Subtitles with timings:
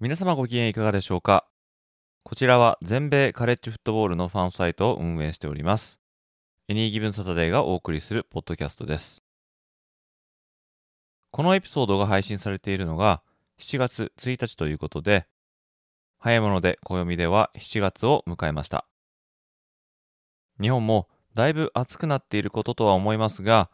[0.00, 1.44] 皆様ご機嫌いかがでしょうか？
[2.22, 5.98] こちらは全米カレッジフットボールのファンサイトを運営しております。
[6.68, 9.24] エニーギブンサタデーがお送りするポッドキャストです。
[11.32, 13.22] このエピソードが配信されているのが
[13.58, 15.26] 7月1日ということで
[16.20, 18.86] 早いもので暦では7月を迎えました。
[20.60, 23.68] 日本もだいぶ暑くなっていることとは思いますが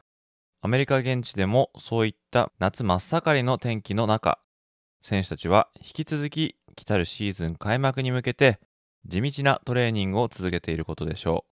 [0.63, 4.39] アメリカ現地でもそういった夏真っ盛りの天気の中
[5.05, 8.59] 選手たちは引き続き来たるシーズン開幕に向けて
[9.07, 11.55] 地道なトレーニングを続けていることでしょう。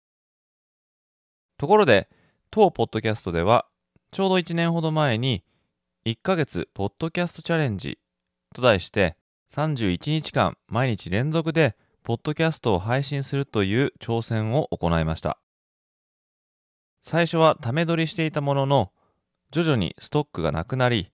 [1.58, 2.08] ところで、
[2.50, 3.66] 当ポッドキャストでは、
[4.10, 5.44] ちょうど1年ほど前に、
[6.04, 7.98] 1ヶ月ポッドキャストチャレンジ
[8.54, 9.16] と題して、
[9.52, 15.38] 31日間毎日連続でポッドキャストを配信するという挑戦を行いました。
[17.00, 18.92] 最初はため撮りしていたものの、
[19.52, 21.12] 徐々にストックがなくなり、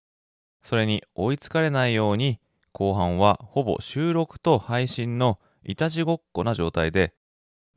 [0.63, 2.41] それに追いつかれないように
[2.73, 7.15] 後半はほぼ収録と配信のいたちごっこな状態で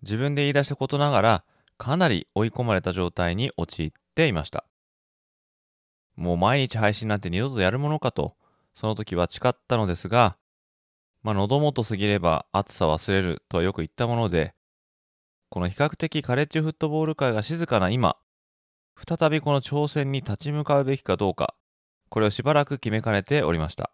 [0.01, 1.43] 自分で言い出したことながら
[1.77, 4.65] かなり追い込まれた状態に陥っていました。
[6.15, 8.35] もう毎日配信なんて二度とやるものかと
[8.73, 10.37] その時は誓ったのですが
[11.23, 14.53] まあ喉元すぎれば暑さ忘れるとはよく言ったもので
[15.49, 18.15] この比較的カレッジフットボール界が静かな今
[18.95, 21.55] 再びこの挑戦に立ち向かうべきかどうか
[22.09, 23.91] これをしばらく決めかねておりました。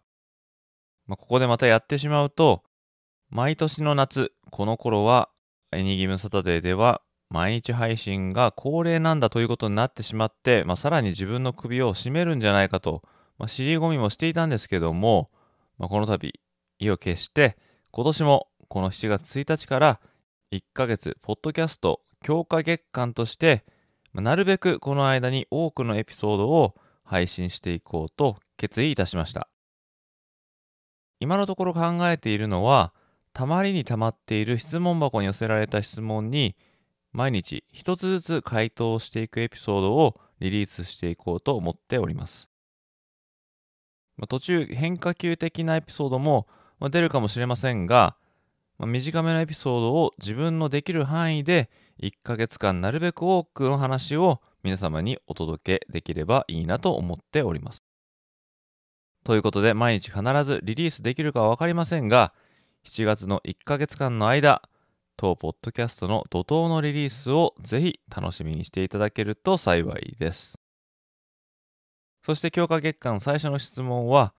[1.06, 2.62] まあ、ここでまたやってしまうと、
[3.30, 5.30] 毎年の夏、この頃は、
[5.72, 13.00] エニギムサタデーでは、毎日配信が恒例なんだということになってしまって、まあ、さらに自分の首を絞めるんじゃないかと、
[13.38, 15.28] まあ、尻込みもしていたんですけども、
[15.78, 16.40] まあ、この度、
[16.78, 17.56] 意を決して、
[17.90, 20.00] 今年もこの7月1日から
[20.52, 23.64] 1ヶ月、ポッドキャスト強化月間として、
[24.12, 26.74] まあ、なるべくこの間に多くのエピソードを
[27.04, 29.48] 配信していこうと決意いたしました。
[31.20, 32.92] 今のところ考えているのは、
[33.32, 36.56] たまりにたまっている質問箱に寄せられた質問に、
[37.12, 42.48] 毎日一つずつ回答していくエピソードをリリースしていこうと思っております。
[44.28, 46.46] 途中変化球的なエピソードも
[46.90, 48.16] 出るかもしれませんが、
[48.78, 51.70] 短めのエピソードを自分のできる範囲で
[52.00, 57.82] 1ヶ月間なるべく多くの話を皆様にお届けできればいいなと思っております。
[59.24, 62.32] ということで毎日必ずリリースできるかは分かりませんが
[62.84, 64.62] 7月の1ヶ月間の間
[65.16, 70.58] 当ポッドキャストの怒涛のリリースをぜひ楽しみにしていただけると幸いです。
[72.24, 74.34] そして強化月間最初の質問は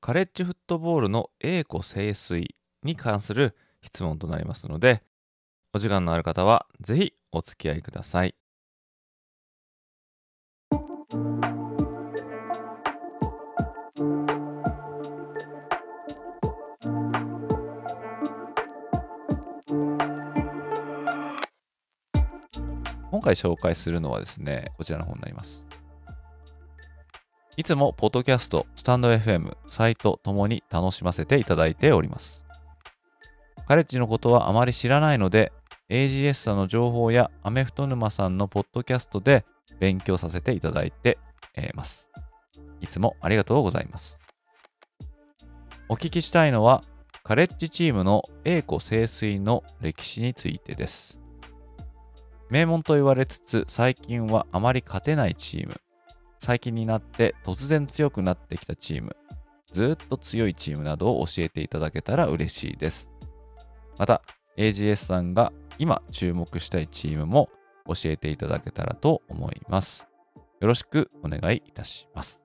[0.00, 2.46] カレッジフットボールの栄枯盛衰
[2.82, 5.02] に関する質問となりますので
[5.74, 8.39] お時間のある方はぜひお付き合いください。
[11.10, 11.20] 今
[23.20, 25.66] 回紹介するのはですね、こちらの本になります。
[27.56, 32.44] いつもポッドキャスト、スタンド FM、サイトともに楽しませていただいております。
[33.66, 35.50] カレッジのことはあまり知らないので、
[35.88, 39.44] AGS さんの情報やアメフト沼さんのポッドキャストで
[39.78, 41.18] 勉強させていただいて
[41.74, 42.10] ます。
[42.80, 44.18] いつもありがとうございます。
[45.88, 46.82] お聞きしたいのは、
[47.22, 51.20] カレッジチームの栄枯盛衰の歴史についてです。
[52.50, 55.80] 名門と言われつつ最近はあまり勝てないチーム
[56.40, 59.16] 最近になって突然強くなってきたチーム
[59.72, 63.08] ずっと強いチームなどを教えていただけたら嬉しいです
[63.98, 64.22] また
[64.56, 67.50] AGS さんが今注目したいチームも
[67.86, 70.06] 教えていただけたらと思います。
[70.60, 72.44] よろしくお願いいたします、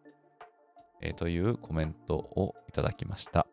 [1.02, 3.48] えー、というコメントをいただきました。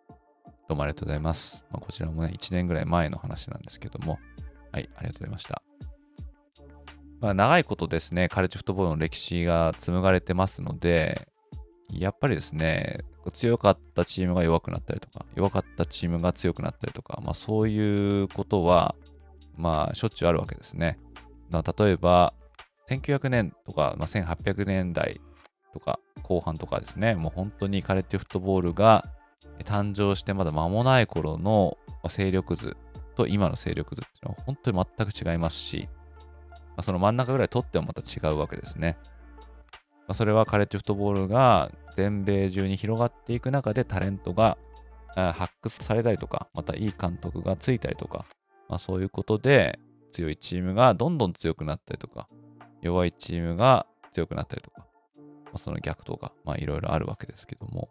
[0.68, 4.18] どうもありがとうございます、まあ、こちらもね1年ぐらい前の話なんですけども。
[4.72, 5.62] はいありがとうございました。
[7.20, 11.28] まあ、長いことですね、カレッジフットボールの歴史が紡がれてますので、
[11.92, 12.98] やっぱりですね、
[13.32, 18.96] 強かったチームが弱くなったりとか、弱かったチームが強くなったりとか、まあ、そういうことは、
[19.56, 20.98] まあ、しょっちゅうあるわけですね。
[21.60, 22.32] 例えば、
[22.88, 25.20] 1900年とか、まあ、1800年代
[25.72, 29.04] とか後半とかですね、もう本当にカレッジフットボールが
[29.64, 31.76] 誕生してまだ間もない頃の
[32.08, 32.76] 勢力図
[33.16, 35.88] と今の勢力図っていうのは本当に全く違いますし、
[36.50, 38.96] まあ、その真ん中ぐらい取ってもまた違うわけですね。
[40.08, 44.58] まあ、それはカレッジフットボールが全米中に広がっていく中でタレントが
[45.14, 48.24] 発掘されたりとか、またいい監督がついたりとか、
[48.68, 49.78] まあ、そういうことで
[50.12, 52.28] 強いチームがどんどん強くなったりとか、
[52.82, 54.86] 弱いチームが強くなったりとか、
[55.46, 57.88] まあ、その逆とか、まあいろいろあるわけですけども、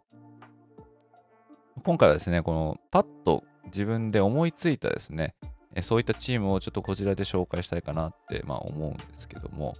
[1.84, 5.34] 今回はですね、このパッと自分で思いついたですね、
[5.80, 9.74] そういったチームをちょっとこちらで紹介したいかなってまあ思うんですけども、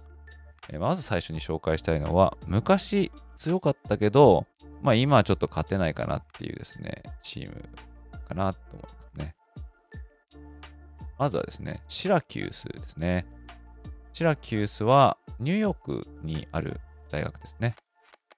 [0.79, 4.45] まず最初に紹介したいのは、昔強かったけど、
[4.81, 7.69] まあ今はちょっと勝てないかなっていうですね、チーム
[8.27, 9.02] かなと思います。
[11.23, 13.25] まずはですね、シラキュースですね。
[14.11, 17.77] シラキュースはニューヨークにある大学ですね。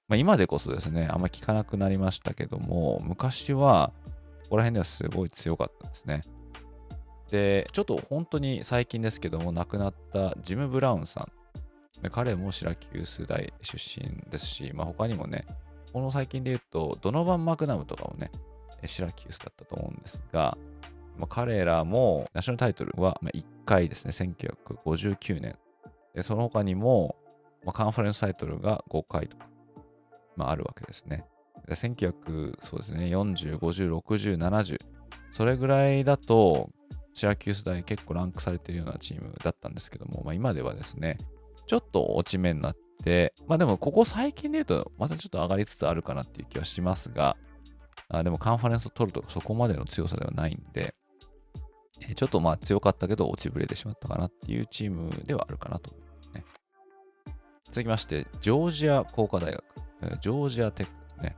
[0.06, 3.92] まあ、今でこそですね、あんまり聞かなくなりましたけども、昔は
[4.44, 6.20] ここら辺ではすごい強かったですね。
[7.28, 11.26] で、ちょっと本当に最近ですけども、亡くなったジム・ブラウンさ
[12.04, 12.08] ん。
[12.12, 15.44] 彼もシラキュース大出身ですし、まあ、他にもね、
[15.92, 18.30] この最近で言うと、ドノバン・マクナムとかもね、
[18.84, 20.56] シラキュースだったと思うんですが、
[21.18, 25.56] まあ、彼らもナショナルタイトルは1回ですね、1959年。
[26.14, 27.16] でその他にも、
[27.64, 29.36] まあ、カンファレンスタイトルが5回と、
[30.36, 31.24] まあ、あるわけですね。
[31.66, 34.78] で1900、そうですね、40、50、60、70。
[35.30, 36.70] それぐらいだと、
[37.12, 41.16] シラキュース大結構ランクされているようなチームだったんですけども、まあ、今ではですね、
[41.66, 47.36] ちょっと落ち目になって、まあでもここ最近で言うと、またちょっと上がりつつあるかなっていう気はしますが、
[48.08, 50.94] あでもカンファレンスを取るとかそこまでの強さではないんで、
[52.14, 56.44] ちょっとまあ強かったけど落ちぶれてしまったかなっていうチームではあるかなと思いますね。
[57.64, 59.64] 続きまして、ジョージア工科大学、
[60.20, 61.36] ジョージアテックですね。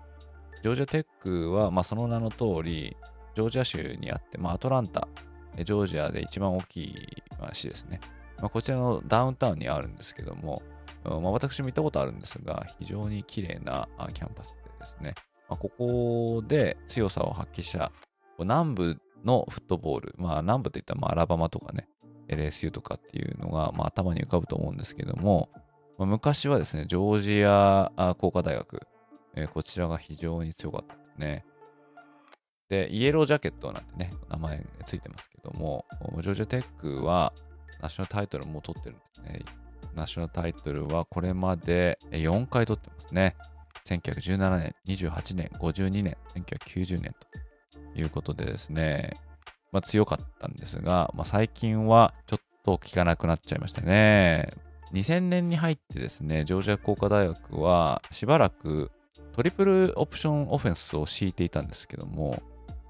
[0.63, 2.97] ジョージアテックは、まあ、その名の通り、
[3.35, 5.09] ジョージア州にあって、まあ、アトランタ、
[5.57, 7.23] ジョージアで一番大きい
[7.53, 8.01] 市ですね。
[8.39, 10.63] まあ、こちらのダウンタウンにあるんですけども、
[11.05, 15.15] まあ、私も行ったことあるんですが、非常に綺麗なキャンパスでですね、
[15.49, 17.91] まあ、ここで強さを発揮した
[18.39, 21.89] 南部のフットボール、まあ南部といったらアラバマとかね、
[22.29, 25.51] LSU とかっていうのがまあ頭に浮かぶと思うんですけども、
[25.99, 28.87] まあ、昔はですね、ジョージア工科大学、
[29.35, 31.45] えー、こちらが非常に強かったですね。
[32.69, 35.85] で、イエロージャケットなんてね、名前ついてますけども、
[36.21, 37.33] ジョージアテックは
[37.81, 39.41] ナショナルタイトルも取ってるんですね。
[39.95, 43.37] ナショナルタイトルはこれまで4回取ってますね。
[43.87, 47.38] 1917年、28年、52年、1990年と
[48.01, 49.13] いうことでですね、
[49.73, 54.49] まあ、強かったんですが、まあ、最近はちょっと効かなくなっちゃいましたね。
[54.93, 58.91] 2000年に入ってですね、ジョージア工科大学はしばらく
[59.33, 62.43] トリプルオプションオフェンスを敷いていたんですけども、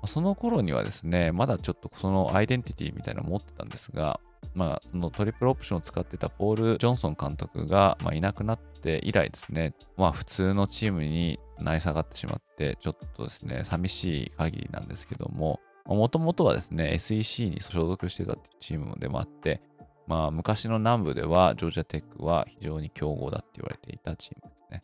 [0.06, 4.20] その頃にはですね、まだちょっとそのアイデンティティみたいなの持ってたんですが、
[4.55, 19.63] まあ、そのトリプルオプションを使ってたポール・ジョンソン監督が、まあ、いなくなって以来ですね、まあ、普通のチームに成り下がってしまって、ちょっとですね、寂しい限りなんですけども、もともとはですね、SEC に所属してたチームでもあって、
[20.06, 24.82] まあ、昔の南部では、ジョージアテックは非常に強豪だって言われていたチームですね。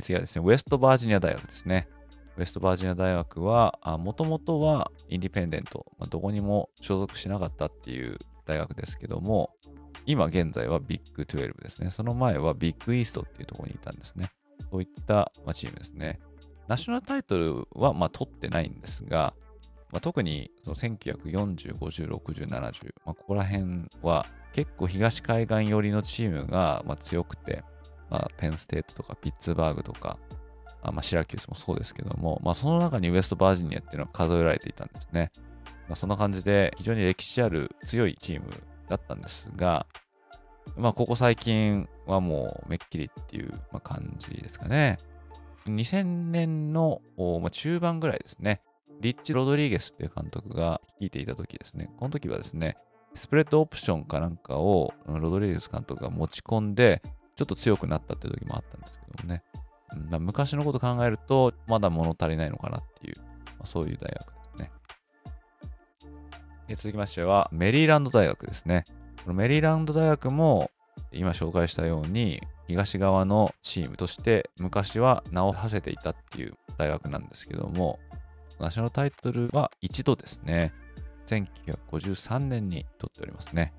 [0.00, 1.88] 次はですね、ウェストバージニア大学ですね。
[2.36, 9.50] ウェストバージニア大学は、もともとはインディペンデント、まあ、どこにも所属しなかったっていう大学ですけども、
[10.04, 11.90] 今現在はビッグ12ですね。
[11.90, 14.30] その前はビッグイーストっていうところにいたんですね。
[14.70, 16.20] そういった、まあ、チームですね。
[16.68, 19.34] ナショナルタイトルは、まあ、取ってないんですが、
[19.92, 27.62] まあ、特にその1940、50、60、70、まあ、ここら辺は結構東海岸寄りのチームがまあ強くて、
[28.10, 30.18] まあ、ペンステートとかピッツバーグとか、
[30.82, 35.30] あまあ、シラキュースもそうですけども、まあ、その中にウェストバージニアっていうのは数えられていたんですね。
[35.88, 38.48] まあ、そんな感じで非常に歴史ある強いチーム
[38.88, 39.86] だったんですが、
[40.76, 43.52] まあ、ここ最近はもうめっきりっていう、
[43.82, 44.98] 感じですかね。
[45.66, 47.00] 2000年の、
[47.50, 48.62] 中盤ぐらいですね。
[49.00, 51.90] リッチ・ロドリーゲスっていう監督が率いていた時ですね。
[51.98, 52.76] この時はですね、
[53.14, 57.02] スプレッドオプションかなんかをロドリーゲス監督が持ち込んで、
[57.36, 59.42] ちょっと強くなったっていう時もあったんですけどもね。
[60.12, 63.24] うん、昔のこと考えると、まだ物足りないのかなっていう、ま
[63.60, 64.70] あ、そういう大学ですね。
[66.76, 68.84] 続きましては、メリーランド大学ですね。
[69.24, 70.70] このメリーランド大学も、
[71.12, 77.98] 今紹介したように、東側のチームとして昔は名を馳せていたっていう大学なんですけども、
[78.58, 80.72] ナショナルタイトルは一度ですね、
[81.26, 83.72] 1953年に取っておりますね。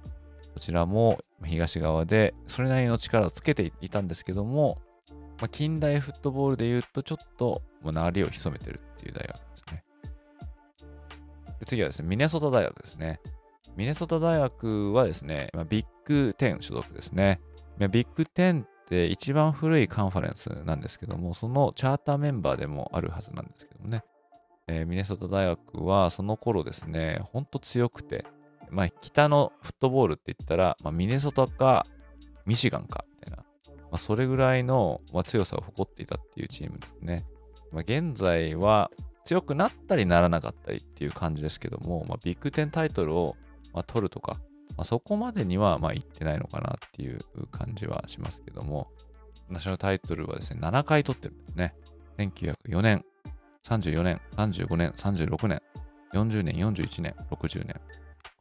[0.53, 4.79] こちらも東側でそれなりの力をつけていたんですけども、
[5.39, 9.83] まあ、近代フットボールで言うと、ちょっと、まあ、鳴りを潜めてるっていう大学ですね。
[11.59, 13.19] で次はですね、ミネソタ大学ですね。
[13.75, 17.39] ミネソタ大学はですね、まあ、ビッグ10所属ですね。
[17.77, 24.03] ビッグ10って一番古いカンファレンスなんですけども、そのチャーターメンバーでもあるはずなんですけどもね。
[24.67, 28.25] えー、ミネソタ大学はその頃ですね、ほんと強くて、
[28.69, 31.85] まあ、北のフットボールって言ったら、まあ、ミネソタか
[32.45, 33.05] ミシガンか、
[33.91, 37.25] まあ、それぐらいの、まあ、強さを誇っていたっていうチームですね。
[37.71, 38.91] まあ、現在は
[39.25, 43.35] 強くなったりならなかったりっていう感じですけども、まあ、ビッグ10タイトルを、
[43.73, 44.39] まあ、取るとか、
[44.77, 47.17] まあ、そこまでにはまあ行ってないのかなっていう
[47.51, 48.87] 感じはしますけども、
[49.49, 51.75] ナショナルタイトルはですね、7回取ってるんですね。
[52.17, 53.05] 1904年、
[53.63, 55.61] 34年、35年、36年、
[56.13, 57.81] 40年、41年、60年。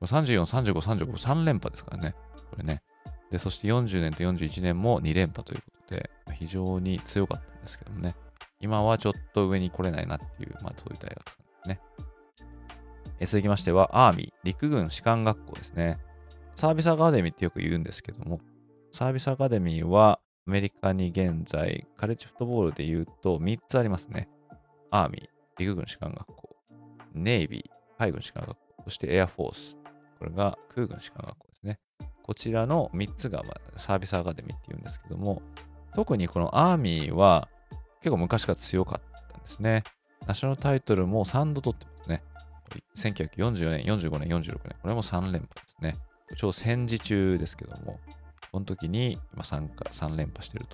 [0.02, 2.14] 34、35、35、3連覇ですからね。
[2.50, 2.82] これね。
[3.30, 8.14] で、そして40年と41年も2連覇ということで、非常に強かったんですけどもね。
[8.60, 11.80] 今はちょっと上に来れないなっていう、まあそういう大学さんですね。
[13.20, 15.98] え続きましては、アーミー、陸軍士官学校ですね。
[16.54, 18.40] サービスアカデミーってよく言うんですけども、
[18.92, 24.28] サービスアカデミーはアメリカに現在、カレッジフットボールで言うと3つありますね。
[24.90, 25.28] アーミー、
[25.58, 26.56] 陸軍士官学校、
[27.12, 29.76] ネイビー、海軍士官学校、そしてエアフォース。
[30.18, 31.78] これが空軍士官学校ですね。
[32.26, 33.42] こちらの3つが、
[33.76, 35.42] サービスアカデミーっていうんですけども、
[35.94, 37.48] 特にこのアーミーは
[38.00, 39.84] 結構昔から強かったんですね。
[40.26, 42.22] ナショナルタイトルも3度取ってますね。
[42.96, 44.76] 1944年、45年、46年。
[44.82, 45.94] これも3連覇ですね。
[46.36, 48.00] 超戦時中ですけども、
[48.50, 50.66] この時に今 3, か3連覇してる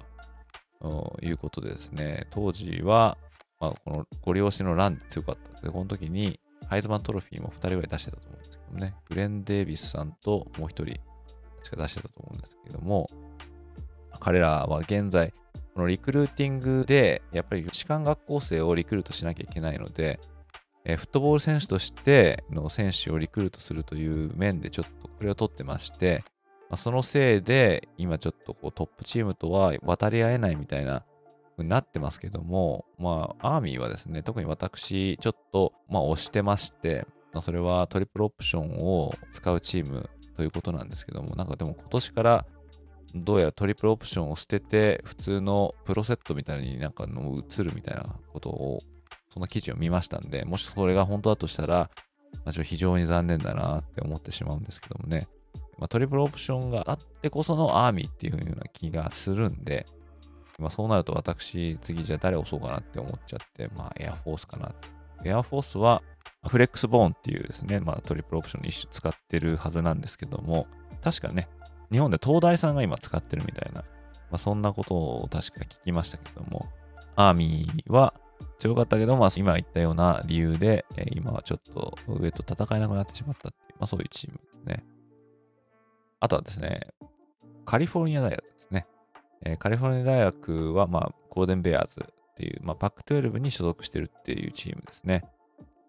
[0.81, 3.19] ということでですね、当時は
[3.61, 11.01] まあ、このご利用しのランで強かったので、この時にハイズマントロフィーも2人ぐらい出してたと思うんですけどね、グレン・デイビスさんともう1人
[11.63, 13.09] 確か出してたと思うんですけども、
[14.21, 15.33] 彼らは現在、
[15.75, 20.21] このリクルーティングで、やっぱり士官学校生をリクルートしなきゃいけないので、
[20.85, 26.25] えフットボール選手としての選手をリクルートするという面でちょっとこれを取ってまして、
[26.69, 31.05] まあ、そのせいで今ちょっとこうトップチームとは渡り合えないみたいな
[31.59, 42.47] なってますけども、まあ、アーミーはですね、特に私、ちょっと、まあ、押してまして、まあ、それはトリプルオプションを使うチームということなんですけども、なんかでも今年から
[43.15, 48.79] どうやらトリプルオプションを捨てて、普通のプロセットみたいになんかの移るみたいなことを、
[49.33, 51.91] その記事を見ましたんで、もしそれが本当だとしたら、
[52.45, 55.27] まあ、非常に残念だなって思ってしまうんですけどもね、
[55.79, 59.87] まあ、トリプルオプションがあってこそのアーミーっていうような気がするんで、
[60.59, 64.73] まあ、そうなると私、次じゃあ誰押そうかなって思っちゃって、まあ、エアフォースかな。
[65.25, 66.03] エアフォースは、
[66.49, 70.67] フレックスボーンっていうですね、まあ、トリプルオプションの一種使ってるはずなんですけども、
[71.03, 71.49] 確かね、
[71.91, 73.87] 日本で東大さんが今使ってるみたいな、ま
[74.33, 76.67] あ、そんなことを確か聞きましたけども、
[77.17, 78.15] アーミーは
[78.59, 84.85] 強かったけど、まあ、今言ったような理由で、え、今はちょっと上と戦えなくなってしまったっていう、まあ、そういうチームですね。
[86.21, 86.89] あとはですね、
[87.65, 88.87] カリフォルニア大学ですね。
[89.45, 95.25] え、カリフォルニア大学は、まあ、ゴールデンベアーズっていう、まあ、パック12に所属してるっていうチームですね。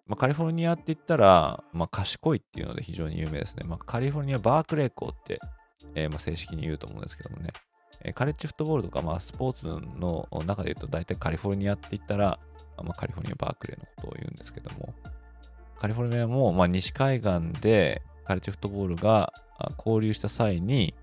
[0.08, 3.64] まあ、カリフォルニアって言ったら、まあ、賢いっていうので非常に有名ですね。
[3.66, 5.40] まあ、カリフォルニアバークレー校って、
[5.96, 7.50] えー、まあ、正式に言うと思うんですけどもね。
[8.02, 12.40] えー、カレッジフットボールとか、まあ、スポーツの中で言うと大体カリフォルニアって言ったら、
[12.78, 14.94] まあ、カリフォルニアバークレーのことを言うんですけども、
[15.80, 19.32] カリフォルニアも、まあ、西海岸でカレッジフットボールが
[19.78, 20.94] 交流した際に、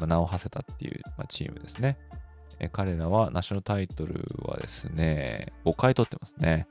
[0.00, 1.98] 名を馳せたっていう、チームですね。
[2.72, 6.66] 彼らはナショナルタイトルはですね、5回取ってますね。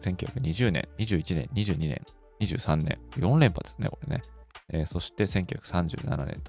[0.00, 2.02] 1920年、21年、22年、
[2.40, 4.22] 23年、4連覇ですね、これね。
[4.68, 6.40] えー、そして1937年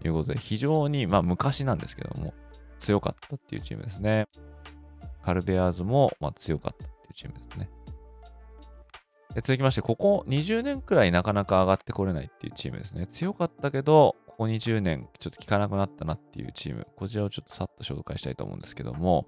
[0.00, 2.34] ということで、非常に、まあ、昔なんですけども、
[2.78, 4.26] 強かったっていうチームですね。
[5.22, 7.70] カルベアーズも、まあ、強かったっていうチームですね。
[9.34, 13.06] で続きまして、ここ20年くらいなかなか上がってこれないっていうチームですね。
[13.06, 19.26] 強かったけど、ここ20年ちょっと効かなくなったなっていうチーム、こちらをちょっとさっと紹介したいと思うんですけども、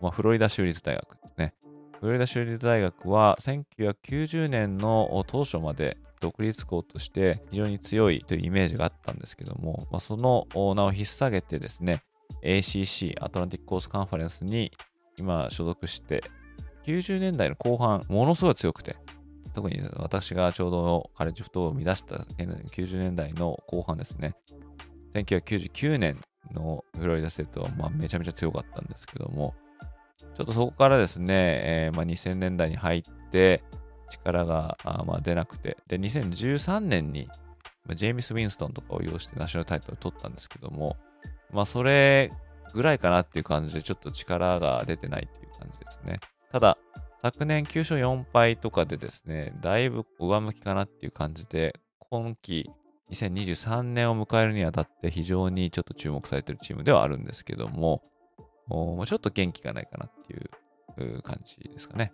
[0.00, 1.54] まあ、フロリダ州立大学ですね。
[2.02, 12.02] フロリダ州立大学は1990年の当初まで独立校として非常に強いというイメージがあったんですけども、まあ、その名を引っ提げてですね、
[12.42, 14.72] ACC、アトランティックコースカンファレンスに
[15.16, 16.24] 今所属して、
[16.86, 18.96] 90年代の後半、ものすごい強くて、
[19.54, 24.34] 特に私がちょうどカレッジフットを生み出した90年代の後半ですね。
[25.14, 26.18] 1999年
[26.52, 29.54] のフロリダステートはまめちゃめちゃ強かったんですけども、
[30.34, 31.26] ちょっとそこからですね、
[31.64, 33.62] えー、まあ2000年代に入って
[34.10, 37.28] 力がまあ出なくて、で、2013年に
[37.94, 40.96] ジェイミス・ウィンストンとかを擁してナショナルタイトルを取ったんですけども、
[41.52, 42.32] まあそれ
[42.72, 46.20] ぐらいかなっていう感じで、ちょっと力が出てないっていう感じですね。
[46.50, 46.78] ただ、
[47.22, 51.78] 昨年9勝4敗とかでですね、だいぶ上向きかなっていう感じで、
[52.10, 52.70] 今季
[53.10, 58.02] 2023年を迎えるにあたって非常にちょっと注目されてるチームではあるんですけども、
[58.66, 60.36] もうちょっと元気がないかなってい
[61.16, 62.12] う感じですかね。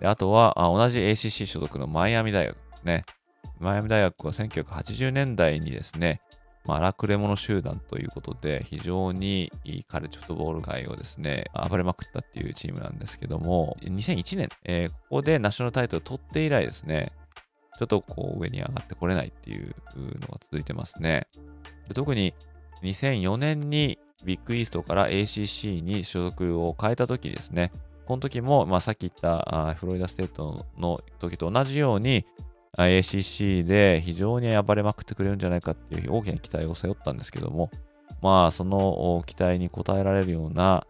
[0.00, 3.04] であとはあ、同じ ACC 所属のマイアミ大学ですね。
[3.58, 6.20] マイアミ大学は1980年代にですね、
[6.66, 17.12] まあ、荒くれ者集団ということで、非常にいいカレッジフットボール界をですね、暴れまくったっていうチームなんですけども、2001年、えー、ここでナショナルタイトルを取って以来ですね、
[17.78, 21.28] ちょっとこう上に上がってこれないっていうのが続いてますね。
[21.88, 22.34] で特に
[22.82, 27.70] 2004年にビッグイーストから ACC に所属を変えた時ですね、
[28.06, 32.24] この時も、まあ、さっき言ったフロリダステートの時と同じように
[32.78, 37.70] ACC で非常に暴れまくってくれるんじゃないかっていう大きな期待を背負ったんですけども、
[38.22, 40.86] まあその期待に応えられるような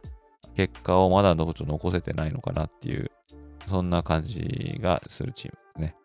[0.55, 3.11] 結果をまだどこちの残せてないのかなっていう、
[3.69, 5.97] そんな感じがするチームですね。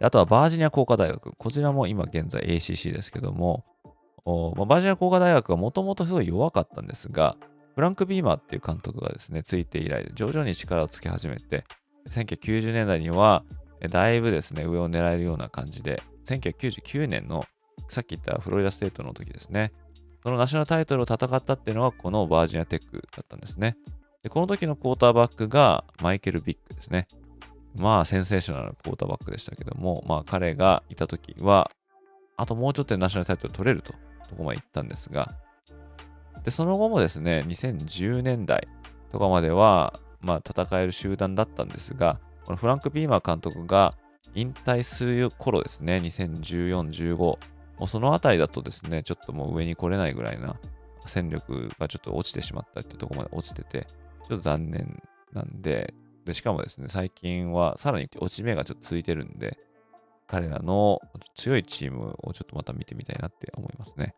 [0.00, 1.32] あとはバージニア工科大学。
[1.36, 3.64] こちらも今現在 ACC ですけども、
[4.26, 7.36] まあ、バージニア工科大学はもともとすごい弱かったんですが、
[7.74, 11.64] フランク・ビーマーっていう監督がですね、ついて以来、徐々に力をつけ始めて、
[12.08, 13.44] 1990年代には、
[13.90, 17.44] だいぶですね、上を狙えるような感じで、1999年の
[17.88, 19.72] さっき言ったフロリダステートの時ですね、
[20.22, 23.76] そのナショナルタイトルを戦ったっていうのはこのバージニアテックだったんですね。
[24.22, 27.06] でこの時のクォーターバックがマイケル・ビッグですね。
[27.76, 31.70] まあ、センセーショナルなクォーターバックでしたけども、まあ、彼がいた時は、
[32.36, 33.92] あともうちょっとでナショナルタイトル取れると、
[34.34, 35.32] とこまで行ったんですが、
[36.42, 38.68] で、その後もですね、2010年代
[39.10, 43.94] とかまでは、まあ、戦える集団だったんですが、このフランク・ビーマー監督が
[44.34, 47.38] 引退する頃ですね、2014、15、も
[47.80, 50.56] うそのあたりだとですね、ちょっともう上に来れないぐらいな
[51.06, 53.86] 戦力がちょっと落ちてしまったってとこまで落ちてて、
[54.28, 59.58] ちょっと残念なんで、でしかもですね、最近はさらに落ち目がちょっとついてるんで、
[60.26, 61.00] 彼らの
[61.34, 64.14] 強いチームをちょっとまた見てみたいなって思いますね。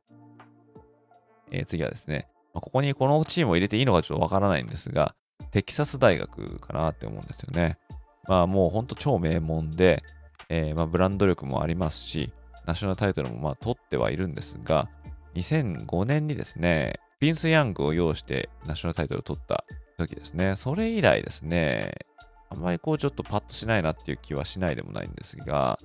[1.50, 5.14] えー、次はですね、まあ、ここにこのチームを入れていいのかちょっとわからないんですが、
[5.50, 7.78] テキサス大学かなって思うんですよね。
[8.28, 10.02] まあもうほんと超名門で、
[10.48, 12.32] えー、まあブランド力もありますし、
[12.66, 14.88] ナショナルタイトルもまあ取ってはいるんですが、
[15.34, 19.64] 2005年にですね、ピンス・ヤングを擁してナショナルタイトルを取った
[19.98, 21.92] 時ですね、それ以来ですね、
[22.50, 25.78] あんまりこうちょっとパッとしないなっていう気はしないでもないんですが、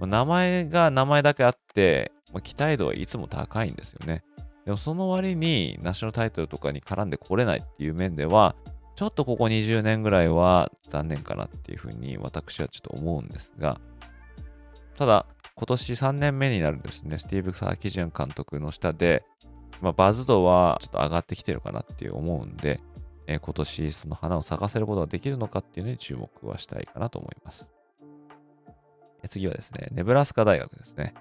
[0.00, 4.22] 名前が名前だけあって、期待度はいつも高いんですよね。
[4.68, 8.54] でもその割にナショナルタイトルとかに絡んでこれないっていう面では、
[8.96, 13.80] ちょっとここ20年ぐらいは残念かなっていうふうに私はちょっと思うんですが、
[14.94, 19.24] ただ、今年3年目になるんですね、スティーブ・サーキジュン監督の下で、
[19.80, 22.78] まあ、バズ度はちょっと上がってきてるかなっていう思うんで、
[23.26, 27.70] えー、今年その花を咲かせることができるのかっていうのに注目はしたいかなと思います。
[29.30, 31.14] 次はですね、ネブラスカ大学ですね。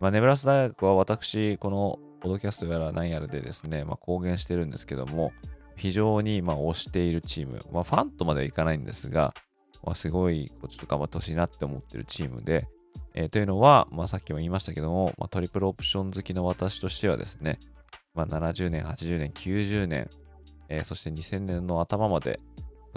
[0.00, 5.32] まあ、ネブラスカ大学は私、このポドキャストやら何やらでですね、まあ、公言してるんですけども、
[5.76, 9.32] 非常にま推しているチーム、まあ、ファンとまではいかないんですが、
[9.84, 12.66] まあ、すごいこうちょっと頑張ってほしいなって思ってるチームで、
[13.14, 17.58] えー、というのは、まあ、さっきも言いましたけども、まあ、トリプルオプション好きの私としてはですね、
[18.14, 20.10] まあ、70年、80年、90年、
[20.68, 22.40] えー、そして2000年の頭まで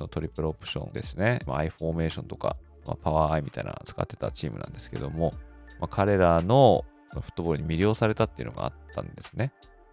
[0.10, 2.58] トリプルオプションですね、まあ、アイフォーメーションとか、
[2.88, 5.34] まあ、パワーアイみたいなの使ってたチームなんですけども、
[5.80, 9.52] まあ、彼らのフットボールに魅了されたっていうのがあったんですね。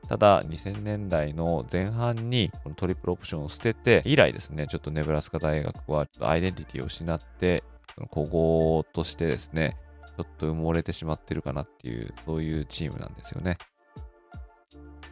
[0.08, 7.64] ただ、2000年代の前半にこのトリプルオプションを捨てて、以来ですね、ちょっとネブラスカ大学はアイデンティティを失って、
[8.12, 9.76] 古豪としてですね、
[10.16, 13.58] ちょっと埋もれてしまってるかなっていう、そういうチームなんですよね。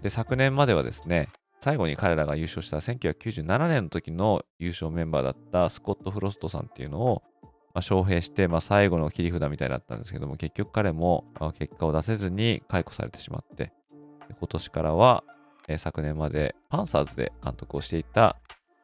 [0.02, 1.28] で、昨年まではですね、
[1.60, 7.22] 最後に彼らが優勝した1997年の時の優勝メンバーだったスコット・フロストさんっていうのを、
[7.76, 11.26] まあ、招聘して、まあ、最後の切り札みたいだったんですけども、結局彼も
[11.58, 13.70] 結果を出せずに解雇されてしまって、
[14.30, 15.24] 今年からは、
[15.68, 18.38] えー、昨年までパンサーズで監督をしていた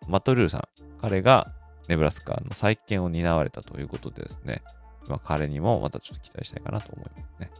[0.08, 0.68] マット・ルールさん、
[1.00, 1.54] 彼が
[1.88, 4.62] ネブラスカの再建を担われたということでですね、
[5.08, 7.50] まあ、彼にもまたちょっと期待したいかなと思いますね。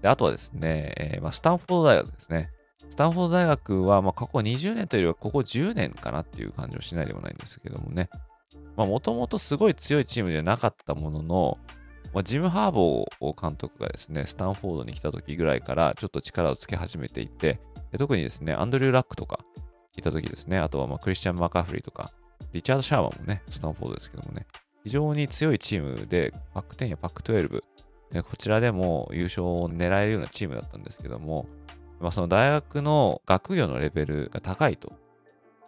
[0.00, 2.50] であとはですね、えー、まあ、スタンフォード大学ですね。
[2.88, 8.08] スタンフォード大学は、ま、過去20年というよりはここ10年かなっていう感じをしないでもないんですけどもね。
[8.76, 11.58] もともとすごい強いチームではなかったものの、
[12.14, 17.60] まあ、ジム・ハーボー監督がですね、スタンフォードに来た時ぐらいからちょっと力をつけ始めていて、
[17.98, 19.40] 特にですね、アンドリュー・ラックとか
[19.96, 22.10] いた時ですね、あとはまあクリスチャン・マカフリーとか、
[22.52, 24.46] リチャード・シャーマンもね、スタンフォードですけどもね、
[24.84, 27.62] 非常に強いチームで、パック10やパック12、
[28.22, 31.46] こちらでも優勝を狙えるようなチームだったんですけども、
[31.98, 34.92] まあ、その大学の学業のレベルが高いと。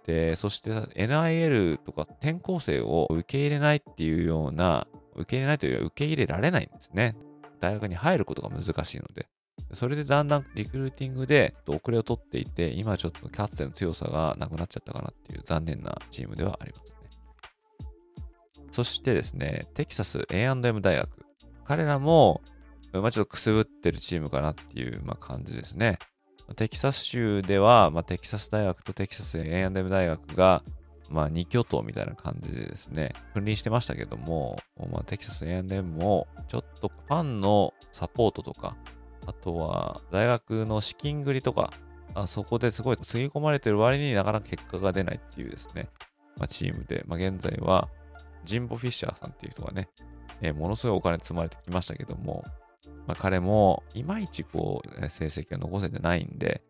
[0.04, 4.86] で、そして NIL とか転校生を受け入れないっていうような、
[5.16, 7.16] 受け入れないというよりは受け入れられないんですね。
[7.60, 9.26] 大学に入ることが難しいので。
[9.72, 17.08] それでだんだんリクルーティングで遅れを取っていて、今ちょっとキャッツェの強さがなくなっちゃったかなっていう残念なチームではありますね。
[18.70, 21.08] そしてですね、テキサス A&M 大学。
[21.64, 22.42] 彼らも、
[22.92, 25.98] まあ、ちょっとくすぶってるチームかなっていう、まあ、感じですね。
[26.56, 30.62] テキサス州では、まあ、テキサス大学とテキサス A&M 大学が、
[31.10, 34.58] まあ、2巨頭みたいな感じでですね、分離してましたけども、
[34.92, 38.76] まあ、テキサス A&M も、ちょっとファンのサポートとか、
[39.26, 41.72] あとは大学の資金繰りとか、
[42.14, 45.88] あそこですごいつぎ込まれてる割になかなか結果が出ないっていうですね、
[46.38, 47.88] まあ、チームで、まあ、現在は
[48.44, 49.88] ジンボ・フィッシャーさんっていう人がね、
[50.40, 52.44] えー、ものすごいお金積まれてきましたけども、
[53.06, 56.62] まあ、彼もいまいちこう成績が残せてないんで、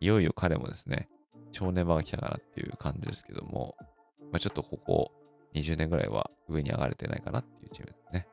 [0.00, 1.08] いよいよ彼もですね、
[1.52, 3.76] 正念場が来たかなっていう感じですけども、
[4.32, 5.12] まあ、ちょっとここ
[5.54, 8.26] 20年ぐらいは上に上がれてないかなっていうチームですね。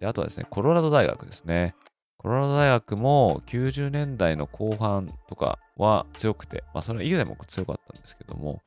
[0.00, 1.74] で、あとはですね、コロラド大学ですね。
[2.18, 8.62] コロラド大学も90年代の後半とかは強くて、まあそれは以前も強かったんですけども、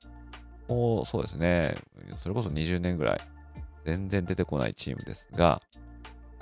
[0.68, 1.76] もうそうですね、
[2.18, 3.22] それこそ20年ぐらい
[3.86, 5.62] 全然出てこないチームですが、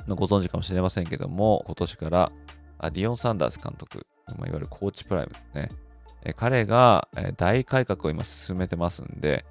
[0.08, 2.32] ご存知かもしれませんけども、今年から
[2.92, 5.70] ディオン・サンダース監督、いわゆるコーチプライムですね。
[6.36, 9.46] 彼が大改革を今進めてますんで、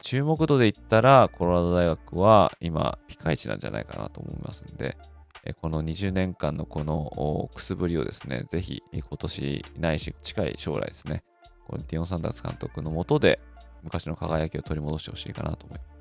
[0.00, 4.96] 注目度で言ったらコロラド大学は今ピカイチなんじゃないかなと思いますんで、
[5.60, 11.22] この20年間のこのくすぶりをですね、ぜひ今年ないし近い将来ですね、
[11.66, 13.40] このディオン・サンダース監督のもとで
[13.82, 15.93] 昔の輝きを取り戻してほしいかなと思います。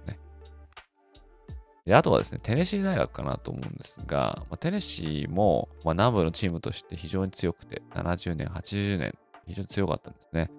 [1.85, 9.13] であとはですね、テネシー大学かなと思うんですが、まあ、テネシーも、まあ、南部のチームとして非常に強くて、70年、80年、
[9.47, 10.49] 非常に強かったんですね。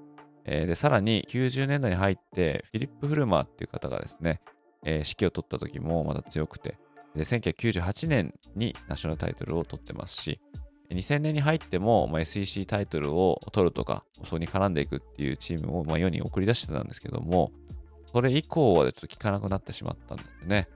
[0.45, 4.43] えー、で、さらに90年代に入って、フィリップ・フルマーっていう方がですね、
[4.85, 6.77] えー、指揮を取った時もまた強くて、
[7.17, 10.41] で、1998年にナショナルタイトルを取ってますし、
[10.91, 17.51] 2000年に入っても、まあ、SEC タイトルを取るとか、そこに絡んでいくっていうチームを、まあ、世に送り出してたんですけども、
[18.05, 20.69] それ以降はちょっと効かなくなってしまったんですね。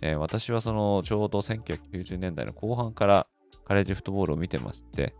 [0.00, 3.26] えー、私はそのちょうど1990年代の後半から
[3.64, 5.14] カレッジフットボールを見てまして、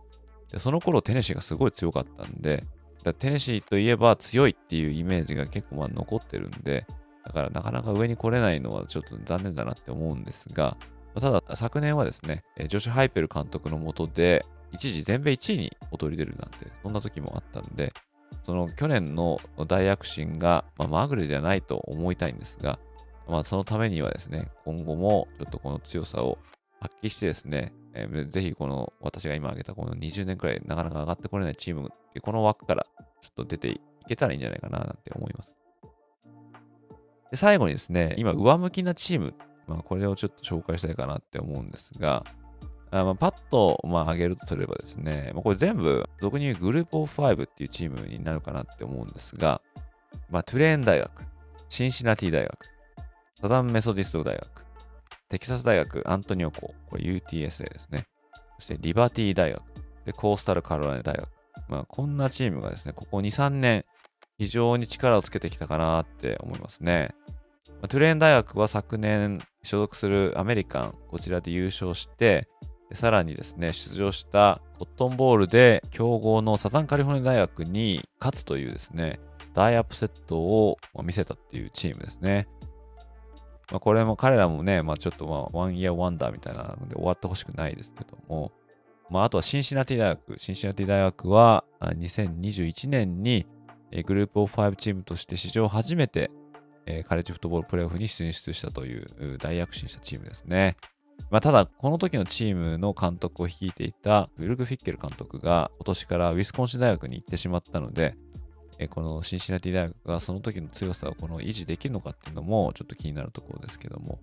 [0.51, 2.65] でその頃テネシーがすごい強かったんで、
[3.19, 6.85] テネシーといえば強いっていうイメージが結構まあ残ってるんで、
[7.25, 10.77] だからなかなか上に来れないのはちょっと残念だなって思うんですが、
[11.19, 17.93] ただ昨年はですね、ジョシュ・ハイペル監督のもとで、一時全米1位に躍り出るなんて、そんな時もあったんで、
[18.41, 22.79] その去年の大躍進が、まあ、まぐれじゃないと思いたいんですが、
[23.27, 26.37] まあ、そのためにはですね、今後もちょっとこの強さを
[26.79, 32.85] 発揮してですね、えー、ぜひこの私が今挙げたこの20年くらいなかなか上がってこれないチームってこの枠から
[33.21, 35.53] ちょっと出ていけたらいいんじゃないかななんて思います。
[37.31, 39.33] で最後にですね、今上向きなチーム、
[39.67, 42.23] まあ、これをちょっと紹介したいかなって思うんですが、
[42.91, 49.61] あまあ、パッと、まあ、挙げるとすればですね、まあ、これ全部俗に言うグループオフ5っていうチームになるかなって思うんですが、
[50.29, 51.11] まあ、トゥレーン大学、
[51.69, 52.55] シンシナティ大学、
[53.43, 54.65] サザンメソディスト大学、
[55.27, 58.05] テキサス大学アントニオ校、これ UTSA ですね。
[58.57, 59.61] そしてリバティ大学、
[60.05, 61.27] でコースタルカロライナ大学。
[61.67, 63.83] まあ、こんなチームがですね、ここ2、3年、
[64.37, 67.13] 非常に力をつけてきたかなって思いますね。
[67.67, 72.47] まあ、トゥレーン大学は昨年所属するアメリカン、こちらで優勝して、
[72.89, 79.19] でさらにですね、出場したコットンボールで強豪のサザンカリフォルニア大学に勝つというですね、
[79.53, 82.47] 大アップセットを見せたっていうチームですね。
[83.71, 88.51] まあ、これも彼らもね、まあ、ちょっとまあ、ワンイヤーワンダーみたいなので終わってほしくないですけども、
[89.09, 90.39] まあ、あとはシンシナティ大学。
[90.39, 93.45] シンシナティ大学は2021年に
[94.05, 96.31] グループオフ5チームとして史上初めて
[97.07, 100.77] カレッジフットボールプレーオフに進出したという大躍進したチームですね。
[101.29, 108.15] まあ、ただ、この時のチームの監督を率いていたウィルグ・フィッケル監督が今年からウィスコンシン大学に行ってしまったので、
[108.79, 114.19] えこのシンシナティ大学がその時の強さをこの維持できるのかっていうのもちょっと気になるところですけども。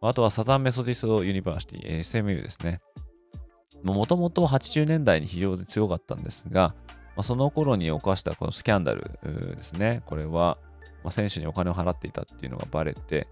[0.00, 2.80] あとはサザンメソディストユニバーシティ、SMU ですね。
[3.82, 6.74] もともと80年代に非常に強かったんですが、
[7.16, 10.02] まあ、その頃に犯したこのスキャンダルですね。
[10.06, 10.58] これは、
[11.02, 13.26] ま、選手にお金を払っていたっていうのがバレて、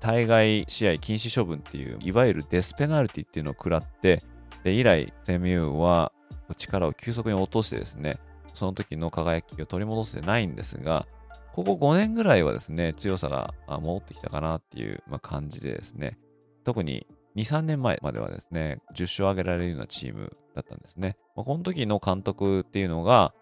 [0.00, 4.22] 対外試合禁止処分っていう、いわゆるデスペナルティっていうのを食らって、
[4.64, 6.12] で以来、SMU は
[6.56, 8.16] 力を急速に落としてですね、
[8.56, 11.06] その時の輝きを取り戻せてないんですが、
[11.52, 16.18] ここ5年ぐらいはですね、強さが戻ってきたかなっていう、ま感じでですね、
[16.64, 21.16] 特に2、3年前まではですね、10勝挙げられるようなチームだったんですね。
[21.36, 23.34] ま、この時の監督っていうのが、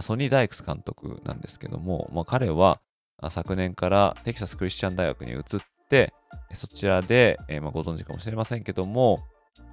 [0.00, 2.80] ソニー・ダイクス監督なんですけども、まあ、彼は
[3.30, 5.42] 昨年からテキサス・クリスチャン大学に移っ
[5.88, 6.12] て、
[6.54, 9.18] そちらで、え、まご存知かもしれませんけども、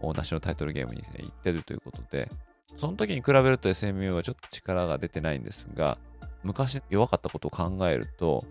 [0.02, 2.30] ナショナルタイトルゲームに、ね、行ってるということで、
[2.78, 5.98] その時に比べると SMU はちょっと力が出てないんですが、
[6.44, 8.44] 昔弱かったことを考えると、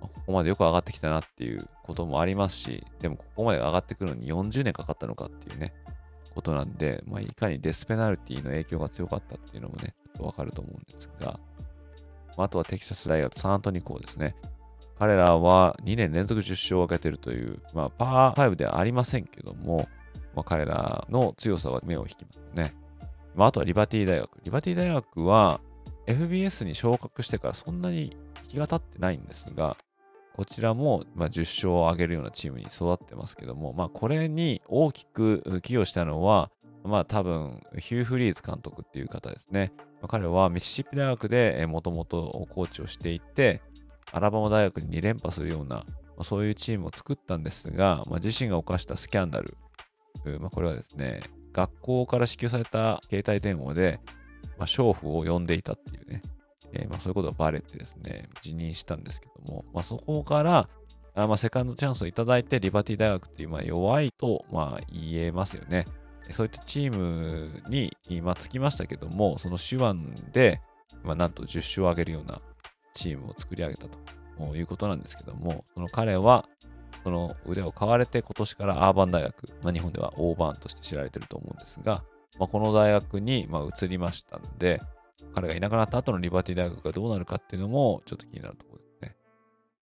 [0.00, 5.74] ここまでよく上がってきたなっていうこともありますし、でもここまで上がってくるのに40年かかったのかっていうね、
[6.34, 11.38] ことなんで、まあ、いかにデスペナルティの影響が強かったっていうのもね、わかると思うんですが、
[12.36, 14.34] あ、とはテキサス大学サンアントニコですね。
[14.98, 19.88] 彼らは2年連続10勝を挙げてるという、まあ、パー5ではありませんけども、
[20.34, 22.74] まあ、彼らの強さは目を引きますね。
[23.34, 24.30] まあ、あとはリバティ大学。
[24.44, 25.60] リバティ大学は
[26.06, 28.16] FBS に昇格してからそんなに
[28.48, 29.76] 日が経ってないんですが、
[30.34, 36.50] こちらも、ま10勝を挙げるようなチームに育ってますけども、まあ、これに大きく寄与したのは、
[36.82, 39.72] まあ多分、ヒュー・フリーズ監督っていう方ですね。
[40.00, 43.60] まあ、彼はミシシッピ大学でもともとコーチをしていて、
[44.12, 45.84] アラバマ大学に2連覇するような、ま
[46.18, 49.56] あ、そういうチームを作ったんですが、まあ、自身が犯したスキャンダル、
[50.40, 51.20] まあ、これはですね、
[51.52, 54.00] 学校から支給された携帯電話で、
[54.58, 56.22] まあ、娼婦を呼んでいたっていうね、
[56.72, 60.68] えー、まあ、そういうことがバレてですね、辞任したんですけども、まあ、そこから、
[61.14, 65.86] あまあ、セカンドチャンスをいただいて、リバティ大学っていう、まあ、弱いと、まあ、言えますよね。
[66.30, 69.94] そういったチームに、まあ、つきましたけども、その手腕
[70.32, 70.60] で、
[71.02, 72.40] まあ、なんと10勝を挙げるような
[72.94, 76.46] チームを作り上げたということなんですけども、その彼は、
[77.02, 82.04] その腕を買われて今年からアーバン大学、まあ、日本ではオーバーンとして知られてると思うんですが、
[82.38, 84.80] まあ、この大学にま移りましたんで、
[85.34, 89.16] 彼がいなくなった後のリバティ大学がどうなるかっていうのもちょっと気になるところですね。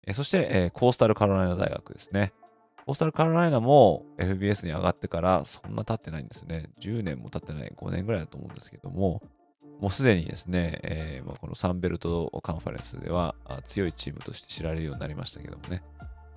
[0.06, 2.32] えそして、え、コースタルカロライナ大学ですね。
[2.84, 6.70] コースタルカロライナも FBS に上がってからそんな経ってないんですね。
[6.80, 9.22] 10年も経ってない、5年ぐらいだと思うんですけども、
[9.80, 15.82] もうすでにですね、えーまあ、このサンベルトカンファレンスでは強いチームとして知られるようになりましたけどもね。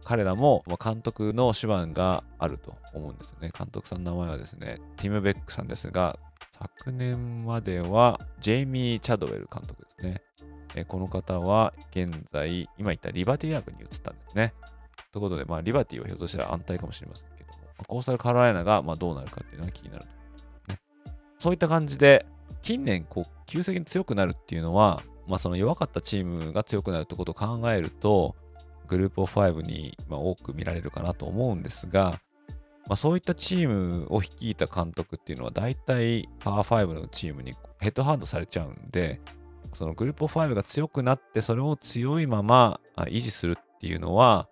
[0.05, 3.51] 彼らも監督の手腕があると思うんですよね。
[3.57, 6.17] 監督さんの名前はですね、ティム・ベックさんですが、
[6.51, 10.21] 昨年まではジェイミー・チャドウェル監督ですね。
[10.75, 14.53] えこの方は現在、今言ったリバティ大学に移ったんですね。
[15.11, 17.53] ということで、まあ、リバティはひょっとしたら安泰かもしれませんけども、
[17.87, 20.05] コースタルカロライナがまどうなるかっていうのが気になる
[20.67, 20.79] と、ね。
[21.39, 22.25] そういった感じで、
[22.61, 28.35] 近年、こう、急激に強くなるっていうのは、まあ、その弱かったチームが強くなるってことを考えると、
[28.85, 32.19] グループオフ5に、ま多く見られるかなと思うんですが、
[32.87, 39.19] まあ、そういったチームを率いた監督っていうのは大体パワー5のチームにヘッドハンドされちゃうんで、
[39.73, 44.47] そのグループオフ5が強くなってそれを強いまま維持するっていうのは、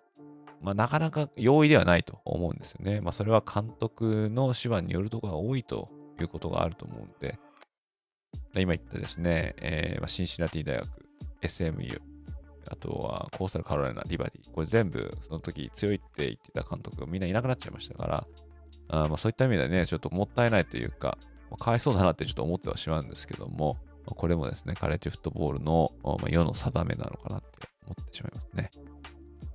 [0.60, 3.00] まあ、なかなか容易ではないと思うんですよね。
[3.00, 7.38] まあ、それは監督の手腕によるところが多いということがあると思うんで、
[8.54, 10.88] 今言ったですね、えー、シンシナティ大学、
[11.42, 12.00] SMU、
[12.70, 14.50] あとはコースタルカロライナ、リバティ。
[14.50, 18.26] これ全部その時強いって言ってた監督がみんないなくなっちゃいましたから、
[18.88, 21.18] あま、そういった意味でね、ちょっともったいないというか、
[21.50, 28.70] まあ、かわいそうだなってちょっと思ってはしまうんですけども、まあ、これもですね、カレッジフットボールの、まあ、世の定めなのかなって思ってしまいますね。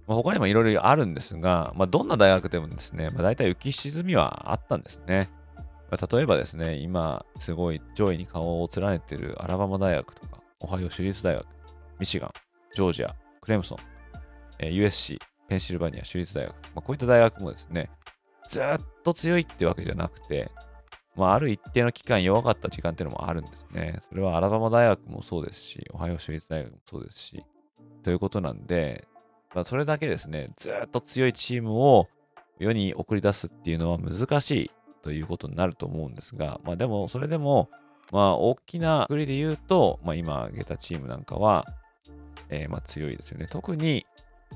[0.08, 5.30] まあ、他にもいろいろあるんですが、ま、どんな大学でもですね、ま、大体浮き沈みはあったんですね。
[5.92, 11.46] ま、例えばですね、今、すごい上位に顔を連ねているアラバマ大学とか、オハイオ州立大学、
[12.00, 12.32] ミシガン、
[12.74, 13.78] ジョージア、クレムソン、
[14.60, 17.90] え、USC、ペンシルバニア州立大学、まあ、こういった大学もですね、
[18.50, 18.64] ずっ
[19.04, 20.52] と強いってわけじゃなくて、
[21.16, 24.00] まあ、ある一定の期間弱かった時間っていうのもあるんですね。
[24.08, 27.44] それはアラバマ大学もそうですし、オハイオ州立大学もそうですし、
[28.04, 29.08] ということなんで、
[29.54, 32.08] まあ、それだけですね、ずっと強いチームを
[32.60, 37.70] 世に送り出すっていうのは難しいということになると思うんですが、まあでも、それでも、
[38.12, 41.66] まあ大きな国で言うと、まあ今挙げたチームなんかは、
[42.50, 43.48] えー、まあ強いですよね。
[43.50, 44.06] 特に、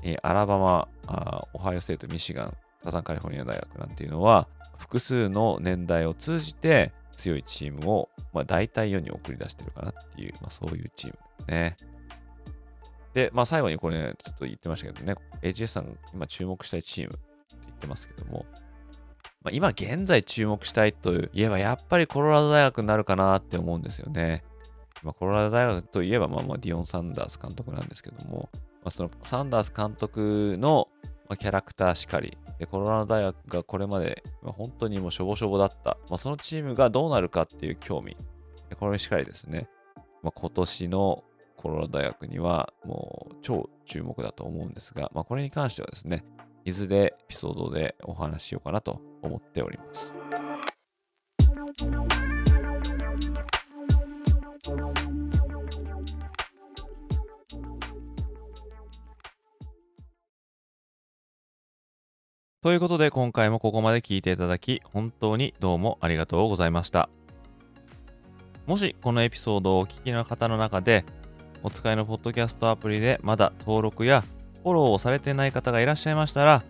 [0.02, 11.76] えー、アラバマあ、オハイオステート、ミシガン、サザンカリフォルニア大学なんていうのは、複数の年代を通じて強いチームを、まあ、大体世に送り出してるかなっていう、まあ、そういうチームですね。
[13.14, 17.18] で、まあ、最後にこれ、ね、ちょっと言ってましたけどね、AGS さん今注目したいチームって
[17.62, 18.44] 言ってますけども、
[19.42, 24.42] まあ、今現在注目したいといえば、やっぱりコロラド大学になるかなって思うんですよね。
[25.04, 30.88] まあ、コロラド大学といえば、まあ、まあディオン・サンダース監督なんですけども、まあ、そのサンダース監督の
[31.38, 38.16] キャラクターしかり、でコロラド大学がこれまで、本当にもうしょぼしょぼだった、まあ、そのチームがどうなるかっていう興味、
[38.78, 39.68] これしかりですね、
[40.22, 41.24] まあ、今年の
[41.56, 46.24] コロラド大学にはもう超注目だと思うんですが、まあ、これに関してはですね、
[46.64, 50.16] いずれエピソードでお話ししようかなと思っております。
[62.62, 67.08] ということで今回もここまで聞いていただき本当にどうもありがとうございました。
[68.66, 71.04] もしこのエピソードをお聞きの方の中で
[71.64, 74.22] お使いのポッドキャストアプリでまだ登録や
[74.62, 76.62] フォローをされてない方がいらっしゃいましたら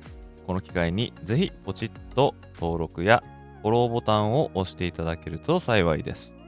[0.46, 3.22] この機会にぜひポチッと登録や
[3.62, 6.43] フォローボタンを押していただけると幸いです。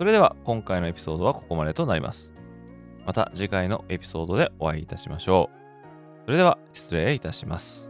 [0.00, 2.32] それでは今回のエピソードはここまでとなります。
[3.04, 6.24] また次回のエピソードでお会いいたしましょう。
[6.24, 7.89] それでは失礼いたします。